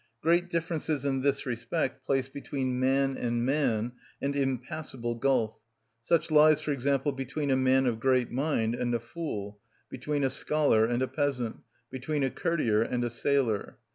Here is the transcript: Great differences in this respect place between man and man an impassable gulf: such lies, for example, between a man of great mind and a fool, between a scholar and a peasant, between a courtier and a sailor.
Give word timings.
Great 0.23 0.49
differences 0.49 1.05
in 1.05 1.21
this 1.21 1.45
respect 1.45 2.07
place 2.07 2.27
between 2.27 2.79
man 2.79 3.15
and 3.15 3.45
man 3.45 3.91
an 4.19 4.33
impassable 4.33 5.13
gulf: 5.13 5.59
such 6.01 6.31
lies, 6.31 6.59
for 6.59 6.71
example, 6.71 7.11
between 7.11 7.51
a 7.51 7.55
man 7.55 7.85
of 7.85 7.99
great 7.99 8.31
mind 8.31 8.73
and 8.73 8.95
a 8.95 8.99
fool, 8.99 9.59
between 9.91 10.23
a 10.23 10.29
scholar 10.31 10.85
and 10.85 11.03
a 11.03 11.07
peasant, 11.07 11.57
between 11.91 12.23
a 12.23 12.31
courtier 12.31 12.81
and 12.81 13.03
a 13.03 13.11
sailor. 13.11 13.77